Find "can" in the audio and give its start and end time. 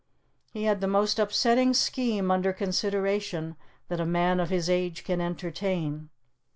5.03-5.21